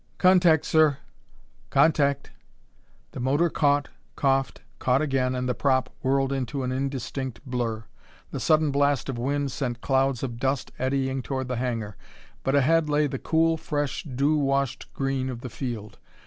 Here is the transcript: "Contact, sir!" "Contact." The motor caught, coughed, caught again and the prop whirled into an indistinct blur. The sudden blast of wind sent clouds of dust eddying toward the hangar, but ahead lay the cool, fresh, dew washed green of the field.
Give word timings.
"Contact, 0.17 0.65
sir!" 0.65 0.97
"Contact." 1.69 2.31
The 3.11 3.19
motor 3.19 3.51
caught, 3.51 3.89
coughed, 4.15 4.63
caught 4.79 4.99
again 4.99 5.35
and 5.35 5.47
the 5.47 5.53
prop 5.53 5.91
whirled 6.01 6.33
into 6.33 6.63
an 6.63 6.71
indistinct 6.71 7.45
blur. 7.45 7.83
The 8.31 8.39
sudden 8.39 8.71
blast 8.71 9.09
of 9.09 9.19
wind 9.19 9.51
sent 9.51 9.79
clouds 9.81 10.23
of 10.23 10.39
dust 10.39 10.71
eddying 10.79 11.21
toward 11.21 11.49
the 11.49 11.57
hangar, 11.57 11.97
but 12.41 12.55
ahead 12.55 12.89
lay 12.89 13.05
the 13.05 13.19
cool, 13.19 13.57
fresh, 13.57 14.01
dew 14.03 14.37
washed 14.37 14.91
green 14.95 15.29
of 15.29 15.41
the 15.41 15.49
field. 15.51 15.99